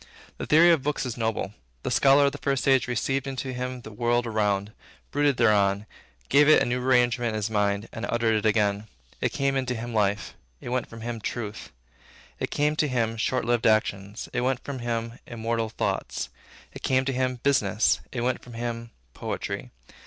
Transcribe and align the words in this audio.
The 0.39 0.47
theory 0.47 0.71
of 0.71 0.81
books 0.81 1.05
is 1.05 1.15
noble. 1.15 1.53
The 1.83 1.91
scholar 1.91 2.25
of 2.25 2.31
the 2.31 2.39
first 2.39 2.67
age 2.67 2.87
received 2.87 3.27
into 3.27 3.53
him 3.53 3.81
the 3.81 3.91
world 3.91 4.25
around; 4.25 4.71
brooded 5.11 5.37
thereon; 5.37 5.85
gave 6.27 6.49
it 6.49 6.59
the 6.59 6.65
new 6.65 6.81
arrangement 6.81 7.35
of 7.35 7.35
his 7.35 7.51
own 7.51 7.53
mind, 7.53 7.89
and 7.93 8.07
uttered 8.09 8.33
it 8.33 8.43
again. 8.43 8.87
It 9.21 9.31
came 9.31 9.55
into 9.55 9.75
him, 9.75 9.93
life; 9.93 10.33
it 10.59 10.69
went 10.69 10.87
out 10.87 10.89
from 10.89 11.01
him, 11.01 11.21
truth. 11.21 11.71
It 12.39 12.49
came 12.49 12.75
to 12.77 12.87
him, 12.87 13.15
short 13.15 13.45
lived 13.45 13.67
actions; 13.67 14.27
it 14.33 14.41
went 14.41 14.61
out 14.61 14.65
from 14.65 14.79
him, 14.79 15.19
immortal 15.27 15.69
thoughts. 15.69 16.29
It 16.73 16.81
came 16.81 17.05
to 17.05 17.13
him, 17.13 17.35
business; 17.43 17.99
it 18.11 18.21
went 18.21 18.41
from 18.41 18.53
him, 18.53 18.89
poetry. 19.13 19.69